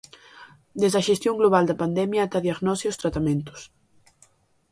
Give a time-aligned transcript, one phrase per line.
[0.81, 3.59] Desde a xestión global da pandemia ata a diagnose e os tratamentos.